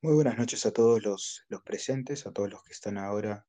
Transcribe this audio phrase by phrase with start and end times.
[0.00, 3.48] Muy buenas noches a todos los, los presentes, a todos los que están ahora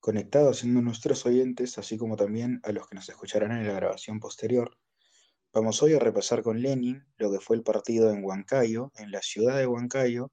[0.00, 4.18] conectados, siendo nuestros oyentes, así como también a los que nos escucharán en la grabación
[4.18, 4.78] posterior.
[5.52, 9.20] Vamos hoy a repasar con Lenin lo que fue el partido en Huancayo, en la
[9.20, 10.32] ciudad de Huancayo,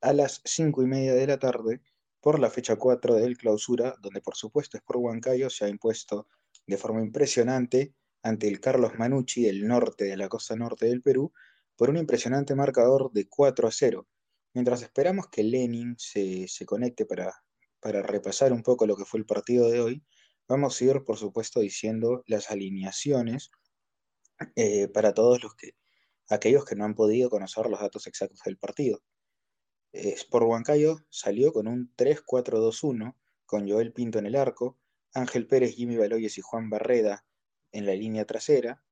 [0.00, 1.80] a las cinco y media de la tarde,
[2.20, 6.26] por la fecha 4 del clausura, donde por supuesto es por Huancayo se ha impuesto
[6.66, 7.94] de forma impresionante
[8.24, 11.32] ante el Carlos Manucci del norte de la costa norte del Perú,
[11.76, 14.08] por un impresionante marcador de 4 a 0
[14.54, 17.32] Mientras esperamos que Lenin se, se conecte para,
[17.80, 20.04] para repasar un poco lo que fue el partido de hoy,
[20.48, 23.50] vamos a ir, por supuesto, diciendo las alineaciones
[24.56, 25.72] eh, para todos los que,
[26.28, 29.02] aquellos que no han podido conocer los datos exactos del partido.
[29.92, 34.78] Eh, Sport Huancayo salió con un 3-4-2-1, con Joel Pinto en el arco,
[35.14, 37.24] Ángel Pérez, Jimmy Baloyes y Juan Barreda
[37.72, 38.82] en la línea trasera,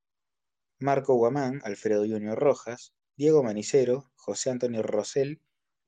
[0.78, 5.40] Marco Guamán, Alfredo Junior Rojas, Diego Manicero, José Antonio Rosell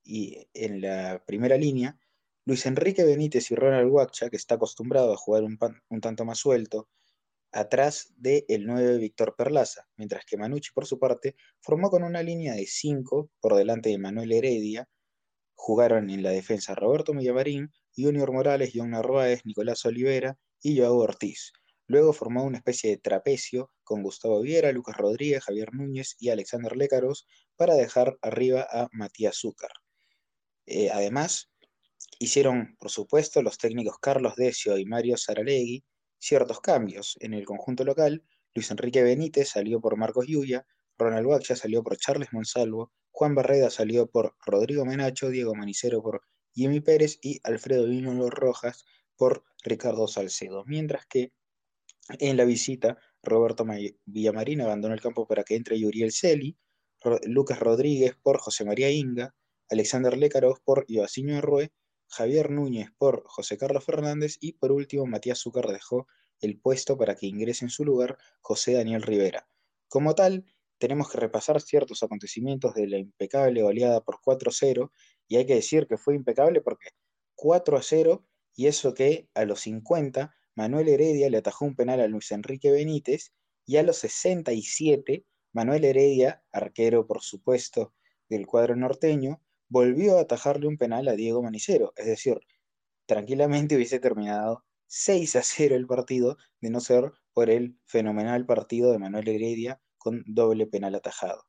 [0.04, 1.98] y en la primera línea,
[2.46, 6.88] Luis Enrique Benítez y Ronald Huacha, que está acostumbrado a jugar un, tanto más suelto,
[7.52, 12.22] atrás del el 9 Víctor Perlaza, mientras que Manucci, por su parte, formó con una
[12.22, 14.88] línea de 5 por delante de Manuel Heredia.
[15.54, 21.52] Jugaron en la defensa Roberto Millamarín, Junior Morales, John Narváez, Nicolás Olivera y Joao Ortiz.
[21.88, 26.76] Luego formó una especie de trapecio con Gustavo Viera, Lucas Rodríguez, Javier Núñez y Alexander
[26.76, 29.70] Lécaros para dejar arriba a Matías Zúcar.
[30.66, 31.50] Eh, además,
[32.18, 35.82] hicieron, por supuesto, los técnicos Carlos Decio y Mario Saralegui
[36.18, 37.16] ciertos cambios.
[37.20, 38.22] En el conjunto local,
[38.54, 40.66] Luis Enrique Benítez salió por Marcos Yuya,
[40.98, 46.22] Ronald Huacha salió por Charles Monsalvo, Juan Barreda salió por Rodrigo Menacho, Diego Manicero por
[46.54, 48.84] Jimmy Pérez y Alfredo Vino Rojas
[49.16, 50.64] por Ricardo Salcedo.
[50.66, 51.32] Mientras que
[52.18, 53.66] en la visita, Roberto
[54.06, 56.56] Villamarín abandonó el campo para que entre Yuriel Celi,
[57.24, 59.34] Lucas Rodríguez por José María Inga,
[59.70, 61.72] Alexander Lécaros por Joaquín Arrué,
[62.08, 66.06] Javier Núñez por José Carlos Fernández y por último Matías Zúcar dejó
[66.40, 69.46] el puesto para que ingrese en su lugar José Daniel Rivera.
[69.88, 70.46] Como tal,
[70.78, 74.90] tenemos que repasar ciertos acontecimientos de la impecable goleada por 4-0
[75.26, 76.90] y hay que decir que fue impecable porque
[77.36, 82.32] 4-0 y eso que a los 50 Manuel Heredia le atajó un penal a Luis
[82.32, 83.32] Enrique Benítez
[83.64, 87.94] y a los 67 Manuel Heredia, arquero por supuesto
[88.28, 91.92] del cuadro norteño, volvió a atajarle un penal a Diego Manicero.
[91.94, 92.40] Es decir,
[93.06, 98.90] tranquilamente hubiese terminado 6 a 0 el partido, de no ser por el fenomenal partido
[98.90, 101.44] de Manuel Heredia con doble penal atajado.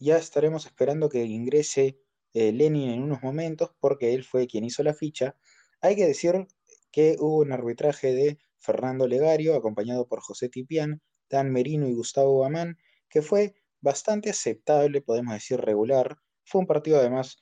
[0.00, 2.00] Ya estaremos esperando que ingrese
[2.34, 5.36] eh, Lenin en unos momentos porque él fue quien hizo la ficha.
[5.80, 6.44] Hay que decir
[6.92, 12.44] que hubo un arbitraje de Fernando Legario, acompañado por José Tipián, Dan Merino y Gustavo
[12.44, 12.76] Amán,
[13.08, 17.36] que fue bastante aceptable, podemos decir regular, fue un partido además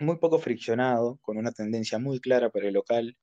[0.00, 3.16] muy poco friccionado, con una tendencia muy clara para el local.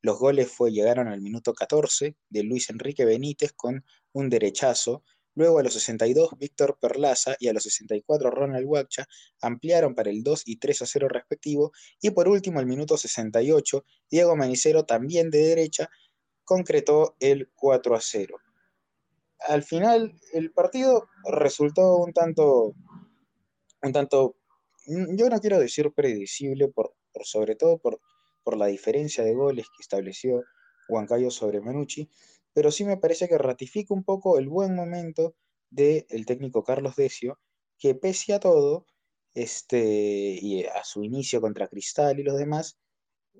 [0.00, 5.02] Los goles fue, llegaron al minuto 14 de Luis Enrique Benítez con un derechazo.
[5.34, 9.06] Luego a los 62 Víctor Perlaza y a los 64 Ronald Huacha
[9.40, 11.72] ampliaron para el 2 y 3 a 0 respectivo.
[12.00, 15.90] Y por último al minuto 68 Diego Manicero también de derecha
[16.44, 18.36] concretó el 4 a 0.
[19.40, 22.74] Al final el partido resultó un tanto
[23.84, 24.36] un tanto,
[24.86, 28.00] mm, yo no quiero decir predecible, por, sobre todo por,
[28.42, 30.42] por la diferencia de goles que estableció
[30.88, 32.08] Huancayo sobre Manucci,
[32.54, 35.36] pero sí me parece que ratifica un poco el buen momento
[35.70, 37.40] del técnico Carlos Decio,
[37.78, 38.86] que pese a todo,
[39.34, 42.78] este, y a su inicio contra Cristal y los demás,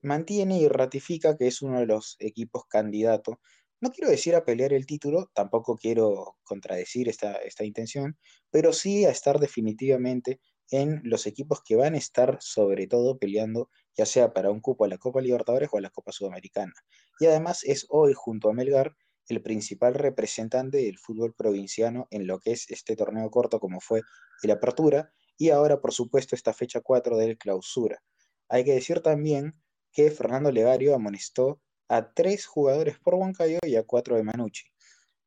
[0.03, 3.37] mantiene y ratifica que es uno de los equipos candidatos.
[3.81, 8.19] No quiero decir a pelear el título, tampoco quiero contradecir esta, esta intención,
[8.51, 13.69] pero sí a estar definitivamente en los equipos que van a estar sobre todo peleando
[13.97, 16.73] ya sea para un cupo a la Copa Libertadores o a la Copa Sudamericana.
[17.21, 18.97] Y además es hoy junto a Melgar
[19.29, 24.03] el principal representante del fútbol provinciano en lo que es este torneo corto como fue
[24.43, 28.03] el Apertura y ahora por supuesto esta fecha 4 del Clausura.
[28.49, 29.55] Hay que decir también
[29.93, 34.65] que Fernando Legario amonestó a tres jugadores por Huancayo y a cuatro de Manucci.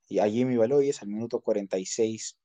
[0.09, 2.37] Y a Jimmy Baloyes al minuto 46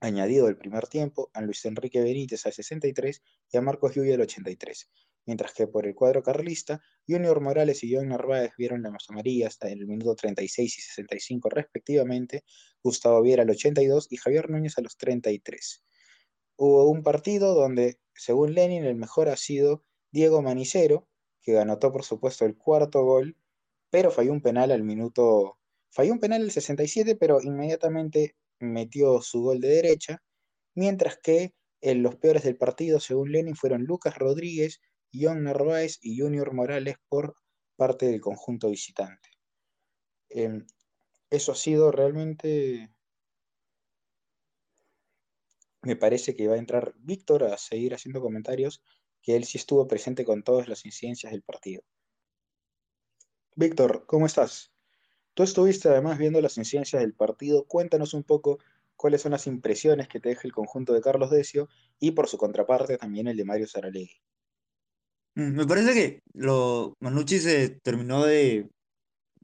[0.00, 3.22] añadido del primer tiempo, a Luis Enrique Benítez al 63
[3.52, 4.90] y a Marcos Lluvia al 83.
[5.26, 9.46] Mientras que por el cuadro carlista, Junior Morales y Joan Narváez vieron la más amarilla
[9.48, 12.44] hasta el minuto 36 y 65 respectivamente,
[12.82, 15.84] Gustavo Viera al 82 y Javier Núñez a los 33.
[16.56, 21.08] Hubo un partido donde, según Lenin, el mejor ha sido Diego Manicero,
[21.42, 23.36] que anotó por supuesto el cuarto gol
[23.92, 25.58] pero falló un penal al minuto,
[25.90, 30.22] falló un penal al 67, pero inmediatamente metió su gol de derecha,
[30.74, 31.54] mientras que
[31.84, 34.80] En los peores del partido, según Lenin, fueron Lucas Rodríguez,
[35.12, 37.36] John Narváez y Junior Morales por
[37.76, 39.28] parte del conjunto visitante.
[40.28, 40.62] Eh,
[41.30, 42.92] eso ha sido realmente...
[45.82, 48.82] Me parece que va a entrar Víctor a seguir haciendo comentarios,
[49.20, 51.82] que él sí estuvo presente con todas las incidencias del partido.
[53.56, 54.72] Víctor, ¿cómo estás?
[55.34, 57.64] Tú estuviste además viendo las incidencias del partido.
[57.66, 58.58] Cuéntanos un poco
[58.96, 61.68] cuáles son las impresiones que te deja el conjunto de Carlos Decio
[61.98, 64.22] y por su contraparte también el de Mario Saralegui.
[65.34, 68.68] Me parece que lo, Manucci se terminó de,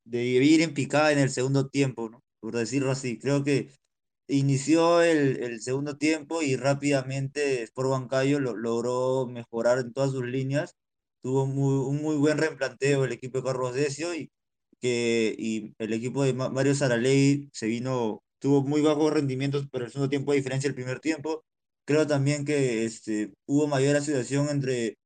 [0.04, 2.22] de ir en picada en el segundo tiempo, ¿no?
[2.40, 3.18] Por decirlo así.
[3.18, 3.70] Creo que
[4.28, 10.24] inició el, el segundo tiempo y rápidamente Sport Huancayo lo, logró mejorar en todas sus
[10.26, 10.74] líneas.
[11.22, 14.30] Tuvo muy, un muy buen replanteo el equipo de Carlos Decio y,
[14.80, 19.84] que, y el equipo de Ma- Mario Saralegui se vino, tuvo muy bajos rendimientos, pero
[19.86, 21.44] el segundo tiempo a diferencia del primer tiempo.
[21.84, 24.98] Creo también que este, hubo mayor asociación entre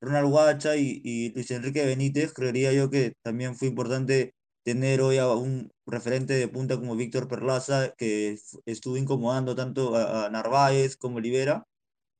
[0.00, 2.32] Ronald Guacha y, Luis Enrique Benítez.
[2.32, 7.28] Creería yo que también fue importante tener hoy a un referente de punta como Víctor
[7.28, 11.64] Perlaza, que estuvo incomodando tanto a, Narváez como Olivera.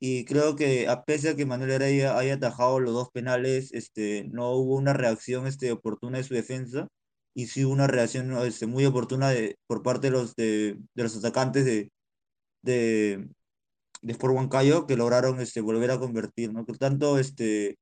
[0.00, 4.24] Y creo que a pesar de que Manuel Heredia haya atajado los dos penales, este,
[4.32, 6.88] no hubo una reacción este, oportuna de su defensa.
[7.34, 11.64] Y sí una reacción este, muy oportuna de, por parte de los, de los atacantes
[11.64, 11.90] de,
[12.62, 13.28] de,
[14.02, 16.52] de Sport Huancayo que lograron este, volver a convertir.
[16.52, 16.64] ¿no?
[16.66, 17.78] Por tanto, este,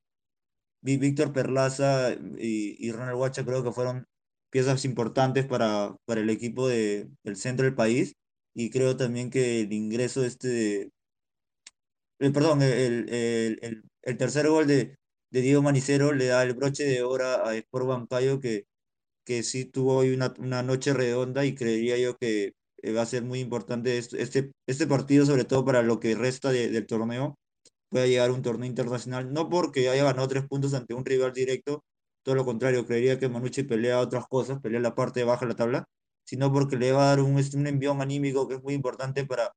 [0.82, 4.06] Víctor Perlaza y, y Ronald Huacha creo que fueron
[4.50, 8.14] piezas importantes para, para el equipo de, del centro del país
[8.54, 10.90] y creo también que el ingreso este
[12.18, 14.96] el, perdón, el, el, el, el tercer gol de,
[15.30, 18.66] de Diego Manicero le da el broche de oro a Sport Huancayo que,
[19.24, 22.52] que sí tuvo hoy una, una noche redonda y creería yo que
[22.82, 26.50] eh, va a ser muy importante este, este, partido, sobre todo para lo que resta
[26.50, 27.38] de- del torneo
[27.88, 31.32] pueda llegar a un torneo internacional, no porque haya ganado tres puntos ante un rival
[31.32, 31.84] directo,
[32.22, 35.50] todo lo contrario, creería que Manucci pelea otras cosas, pelea la parte de baja de
[35.52, 35.84] la tabla,
[36.24, 39.52] sino porque le va a dar un, un envión anímico que es muy importante para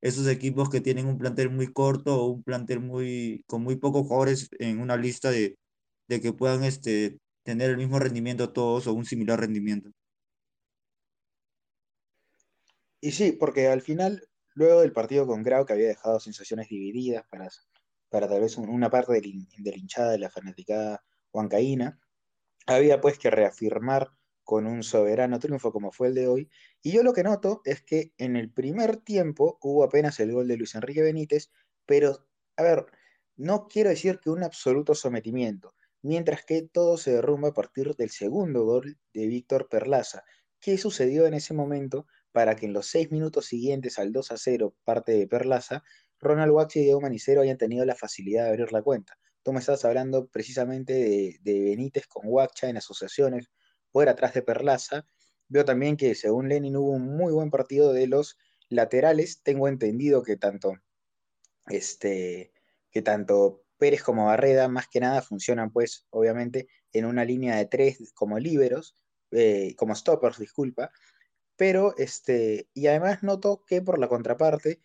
[0.00, 4.02] esos equipos que tienen un plantel muy corto o un plantel muy, con muy pocos
[4.02, 5.56] jugadores en una lista de,
[6.08, 9.90] de que puedan este, tener el mismo rendimiento todos o un similar rendimiento.
[13.00, 17.24] Y sí, porque al final, luego del partido con Grau, que había dejado sensaciones divididas
[17.30, 17.48] para,
[18.08, 22.00] para tal vez un- una parte del hin- de la hinchada de la fanaticada huancaína,
[22.66, 24.10] había pues que reafirmar
[24.44, 26.50] con un soberano triunfo como fue el de hoy.
[26.82, 30.48] Y yo lo que noto es que en el primer tiempo hubo apenas el gol
[30.48, 31.50] de Luis Enrique Benítez,
[31.86, 32.86] pero, a ver,
[33.36, 38.10] no quiero decir que un absoluto sometimiento, mientras que todo se derrumba a partir del
[38.10, 40.24] segundo gol de Víctor Perlaza.
[40.60, 44.36] ¿Qué sucedió en ese momento para que en los seis minutos siguientes al 2 a
[44.36, 45.82] 0, parte de Perlaza,
[46.20, 49.18] Ronald Waxi y Diego Manicero hayan tenido la facilidad de abrir la cuenta?
[49.42, 53.48] Tú me estás hablando precisamente de, de Benítez con Huacha en asociaciones
[53.90, 55.06] por atrás de Perlaza.
[55.48, 58.36] Veo también que según Lenin hubo un muy buen partido de los
[58.68, 59.40] laterales.
[59.42, 60.74] Tengo entendido que tanto,
[61.70, 62.52] este,
[62.90, 67.64] que tanto Pérez como Barreda más que nada funcionan pues obviamente en una línea de
[67.64, 68.94] tres como líberos,
[69.30, 70.92] eh, como stoppers, disculpa.
[71.56, 74.80] Pero este, y además noto que por la contraparte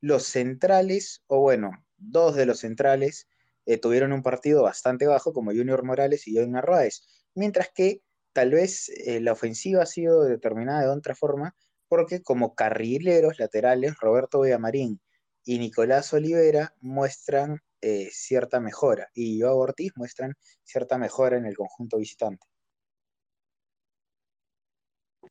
[0.00, 3.28] los centrales, o bueno, dos de los centrales
[3.66, 7.02] eh, tuvieron un partido bastante bajo, como Junior Morales y John Narváez,
[7.34, 8.02] mientras que
[8.32, 11.54] tal vez eh, la ofensiva ha sido determinada de otra forma,
[11.88, 15.00] porque como carrileros laterales, Roberto Villamarín
[15.44, 21.56] y Nicolás Olivera muestran eh, cierta mejora, y Joao Ortiz muestran cierta mejora en el
[21.56, 22.46] conjunto visitante.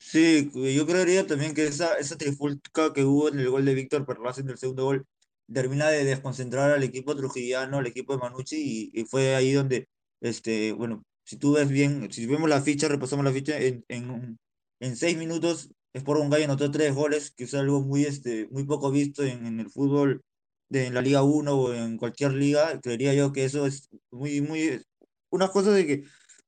[0.03, 4.05] Sí, yo creería también que esa, esa trifulca que hubo en el gol de Víctor
[4.05, 5.05] Perlaza en el segundo gol
[5.53, 9.88] termina de desconcentrar al equipo trujillano, al equipo de Manucci, y, fue ahí donde,
[10.22, 14.39] este, bueno, si tú ves bien, si vemos la ficha, repasamos la ficha, en, en,
[14.79, 18.91] en seis minutos Sport Huancayo anotó tres goles, que es algo muy, este, muy poco
[18.91, 20.24] visto en, en el fútbol
[20.70, 22.79] de en la Liga uno o en cualquier liga.
[22.81, 24.81] Creería yo que eso es muy, muy,
[25.29, 26.03] una cosa de que,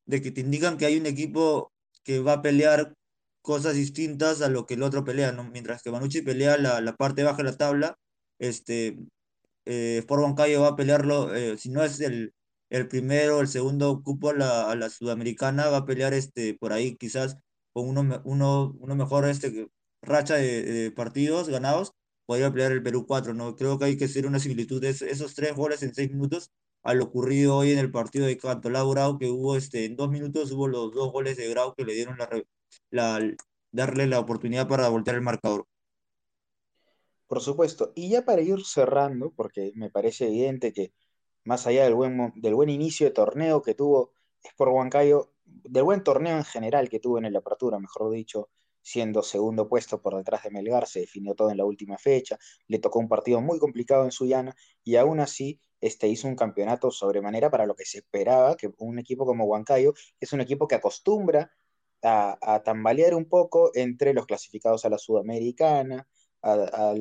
[0.05, 1.71] de que te indican que hay un equipo
[2.03, 2.93] que va a pelear
[3.43, 5.45] cosas distintas a lo que el otro pelea, ¿no?
[5.45, 7.97] Mientras que Manucci pelea la, la parte baja de la tabla,
[8.39, 8.97] este,
[9.65, 12.33] eh, Sport Huancayo va a pelearlo, eh, si no es el,
[12.69, 16.73] el primero el segundo cupo a la, a la Sudamericana, va a pelear este, por
[16.73, 17.37] ahí quizás
[17.73, 19.67] con uno, uno, uno mejor este,
[20.01, 21.93] racha de, de partidos ganados,
[22.25, 23.55] podría pelear el Perú cuatro ¿no?
[23.55, 26.51] Creo que hay que hacer una similitud de eso- esos tres goles en seis minutos
[26.83, 30.09] a lo ocurrido hoy en el partido de Cantolao Grau, que hubo este, en dos
[30.09, 32.29] minutos hubo los dos goles de Grau que le dieron la,
[32.91, 35.65] darle la oportunidad para voltear el marcador.
[37.27, 37.91] Por supuesto.
[37.95, 40.93] Y ya para ir cerrando, porque me parece evidente que
[41.43, 44.13] más allá del buen, del buen inicio de torneo que tuvo
[44.43, 48.49] Sport Huancayo, del buen torneo en general que tuvo en el Apertura, mejor dicho,
[48.81, 52.37] siendo segundo puesto por detrás de Melgar, se definió todo en la última fecha,
[52.67, 56.91] le tocó un partido muy complicado en Sullana y aún así este, hizo un campeonato
[56.91, 60.75] sobremanera para lo que se esperaba, que un equipo como Huancayo es un equipo que
[60.75, 61.51] acostumbra
[62.03, 66.07] a, tambalear un poco entre los clasificados a la Sudamericana,
[66.41, 66.93] a,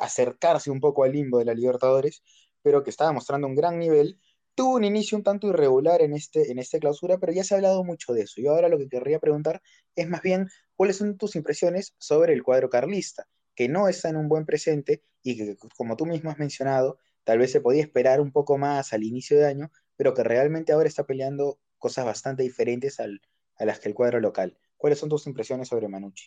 [0.00, 2.22] acercarse un poco al limbo de la Libertadores,
[2.62, 4.20] pero que estaba mostrando un gran nivel.
[4.54, 7.56] Tuvo un inicio un tanto irregular en este, en esta clausura, pero ya se ha
[7.56, 8.40] hablado mucho de eso.
[8.40, 9.62] Yo ahora lo que querría preguntar
[9.96, 13.26] es más bien, ¿cuáles son tus impresiones sobre el cuadro carlista?
[13.54, 17.38] Que no está en un buen presente y que, como tú mismo has mencionado, tal
[17.38, 20.88] vez se podía esperar un poco más al inicio de año, pero que realmente ahora
[20.88, 23.20] está peleando cosas bastante diferentes al,
[23.62, 24.58] a las que el cuadro local.
[24.76, 26.26] ¿Cuáles son tus impresiones sobre Manucci?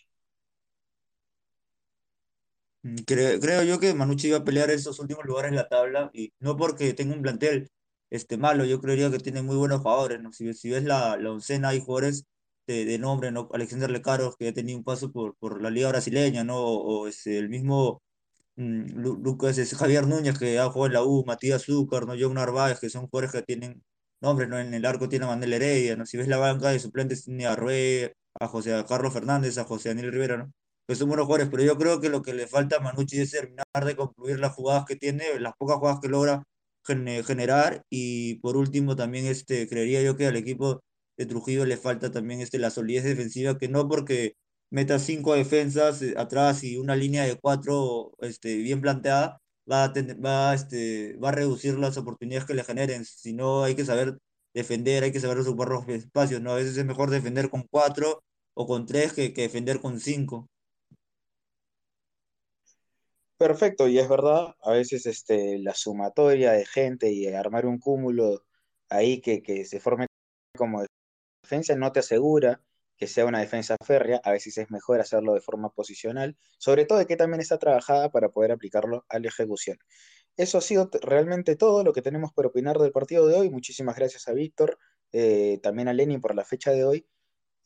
[2.82, 6.32] Mm, Creo, yo que Manucci iba a pelear esos últimos lugares en la tabla y
[6.40, 7.70] no porque tenga un plantel
[8.10, 10.32] este, malo, yo creería que tiene muy buenos jugadores, ¿no?
[10.32, 12.26] Si, ves la, la oncena, hay jugadores
[12.66, 13.48] de, nombre, ¿no?
[13.52, 16.58] Alexander Lecaros, que ya tenía un paso por, la liga brasileña, ¿no?
[16.58, 18.02] O, este, el mismo
[18.56, 22.14] mm, Lu- Lucas, es Javier Núñez, que ha jugado en la U, Matías Zúcar, ¿no?
[22.18, 23.82] John Narváez, que son jugadores que tienen
[24.20, 24.58] nombres, ¿no?
[24.58, 26.06] En el arco tiene a Manuel Heredia, ¿no?
[26.06, 29.64] Si ves la banca de suplentes, tiene a Rue, a José a Carlos Fernández, a
[29.64, 30.52] José Daniel Rivera, ¿no?
[30.88, 33.30] Que son buenos jugadores, pero yo creo que lo que le falta a Manucci es
[33.32, 36.42] terminar de concluir las jugadas que tiene, las pocas jugadas que logra
[36.86, 40.82] gene- generar, y por último también este, creería yo que al equipo
[41.16, 44.34] de Trujillo le falta también este, la solidez defensiva, que no porque
[44.70, 49.92] meta cinco defensas eh, atrás y una línea de cuatro este, bien planteada, va a,
[49.92, 53.04] tener- va, este, va a reducir las oportunidades que le generen.
[53.04, 54.18] Si no, hay que saber
[54.54, 56.52] defender, hay que saber ocupar los espacios, ¿no?
[56.52, 58.22] A veces es mejor defender con cuatro
[58.54, 60.48] o con tres que, que defender con cinco.
[63.38, 68.44] Perfecto, y es verdad, a veces este, la sumatoria de gente y armar un cúmulo
[68.88, 70.06] ahí que, que se forme
[70.56, 70.84] como
[71.42, 72.62] defensa no te asegura
[72.96, 76.98] que sea una defensa férrea, a veces es mejor hacerlo de forma posicional, sobre todo
[76.98, 79.78] de que también está trabajada para poder aplicarlo a la ejecución.
[80.36, 83.50] Eso ha sido realmente todo lo que tenemos por opinar del partido de hoy.
[83.50, 84.78] Muchísimas gracias a Víctor,
[85.12, 87.06] eh, también a Lenin por la fecha de hoy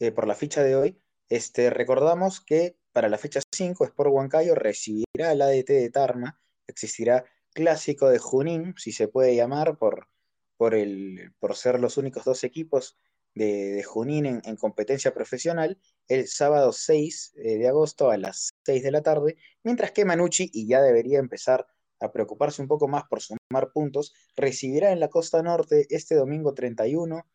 [0.00, 4.54] eh, por la ficha de hoy, este, recordamos que para la fecha 5 Sport Huancayo
[4.54, 10.08] recibirá al ADT de Tarma, existirá Clásico de Junín, si se puede llamar, por,
[10.56, 12.96] por, el, por ser los únicos dos equipos
[13.34, 18.82] de, Junín en, en competencia profesional, el sábado 6 eh, de agosto a las 6
[18.82, 21.66] de la tarde, mientras que Manucci, y ya debería empezar
[22.00, 26.54] a preocuparse un poco más por sumar puntos, recibirá en la costa norte este domingo
[26.54, 27.26] 31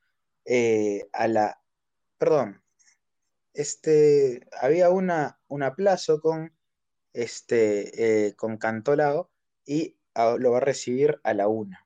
[0.45, 1.61] eh, a la
[2.17, 2.61] perdón,
[3.53, 6.53] este, había una, un aplazo con,
[7.13, 9.29] este, eh, con Cantolao
[9.65, 11.84] y lo va a recibir a la una.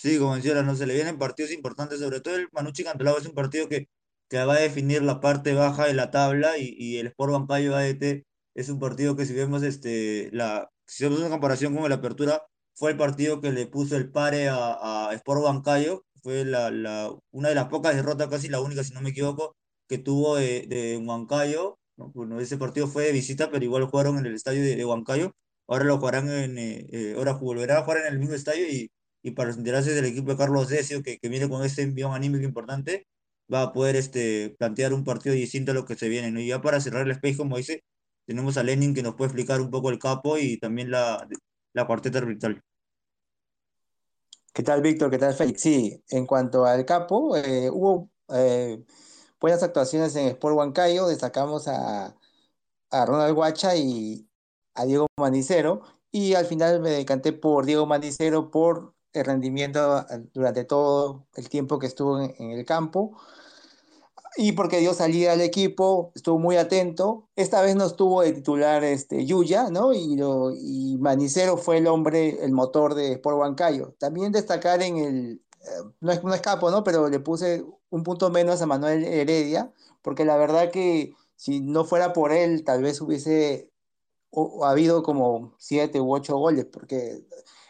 [0.00, 3.26] Sí, como decía, no se le vienen partidos importantes, sobre todo el Manucci Cantolao es
[3.26, 3.88] un partido que,
[4.28, 7.74] que va a definir la parte baja de la tabla y, y el Sport Huancayo
[7.74, 8.24] ADT
[8.54, 12.42] es un partido que si vemos este, la, si hacemos una comparación con la apertura,
[12.74, 17.12] fue el partido que le puso el pare a, a Sport Huancayo, fue la, la,
[17.32, 19.56] una de las pocas derrotas, casi la única si no me equivoco,
[19.88, 22.10] que tuvo de, de Huancayo, ¿no?
[22.14, 25.32] Bueno, ese partido fue de visita, pero igual jugaron en el estadio de, de Huancayo,
[25.66, 28.90] ahora lo jugarán en, eh, eh, ahora volverán a jugar en el mismo estadio y
[29.22, 32.12] y para los intereses del equipo de Carlos Decio, que, que viene con este envión
[32.14, 33.06] anímico importante,
[33.52, 36.40] va a poder este, plantear un partido distinto a lo que se viene.
[36.42, 37.84] Y ya para cerrar el space, como dice,
[38.26, 41.26] tenemos a Lenin que nos puede explicar un poco el capo y también la,
[41.72, 42.62] la cuarteta arbitral.
[44.52, 45.10] ¿Qué tal, Víctor?
[45.10, 45.62] ¿Qué tal, Félix?
[45.62, 48.84] Sí, en cuanto al capo, eh, hubo eh,
[49.40, 51.06] buenas actuaciones en Sport Huancayo.
[51.06, 52.16] Destacamos a,
[52.90, 54.28] a Ronald Guacha y
[54.74, 55.82] a Diego Manicero.
[56.10, 61.48] Y al final me decanté por Diego Manicero por el rendimiento eh, durante todo el
[61.48, 63.16] tiempo que estuvo en, en el campo
[64.40, 67.28] y porque dio salida al equipo, estuvo muy atento.
[67.34, 69.92] Esta vez no estuvo de titular este, Yuya, ¿no?
[69.92, 73.94] Y, lo, y Manicero fue el hombre, el motor de Sport Huancayo.
[73.98, 76.84] También destacar en el, eh, no es, no es capo, ¿no?
[76.84, 79.72] Pero le puse un punto menos a Manuel Heredia,
[80.02, 83.72] porque la verdad que si no fuera por él, tal vez hubiese
[84.30, 87.24] o, o habido como siete u ocho goles, porque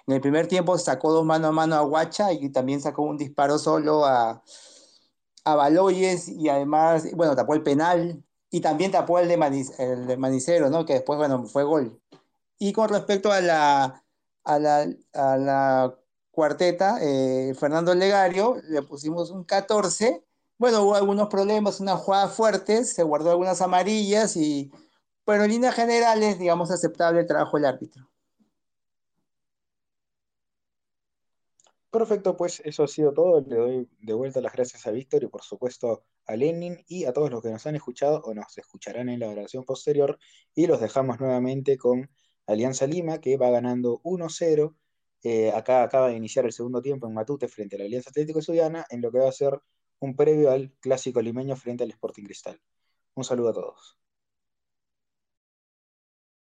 [0.08, 3.16] en el primer tiempo sacó dos mano a mano a Guacha y también sacó un
[3.16, 4.42] disparo solo a
[5.48, 10.16] a Baloyes y además, bueno, tapó el penal y también tapó el de, el de
[10.16, 10.84] Manicero, ¿no?
[10.84, 12.00] Que después, bueno, fue gol.
[12.58, 14.02] Y con respecto a la
[16.30, 20.24] cuarteta, eh, Fernando Legario, le pusimos un 14
[20.58, 24.70] Bueno, hubo algunos problemas, unas jugadas fuertes, se guardó algunas amarillas y,
[25.24, 28.08] pero en líneas generales, digamos, aceptable el trabajo del árbitro.
[31.90, 33.40] Perfecto, pues eso ha sido todo.
[33.40, 37.12] Le doy de vuelta las gracias a Víctor y por supuesto a Lenin y a
[37.14, 40.18] todos los que nos han escuchado o nos escucharán en la grabación posterior.
[40.54, 42.10] Y los dejamos nuevamente con
[42.46, 44.76] Alianza Lima, que va ganando 1-0.
[45.22, 48.40] Eh, acá acaba de iniciar el segundo tiempo en Matute frente a la Alianza Atlético
[48.40, 49.58] Estudiana, en lo que va a ser
[50.00, 52.60] un previo al clásico limeño frente al Sporting Cristal.
[53.14, 53.98] Un saludo a todos.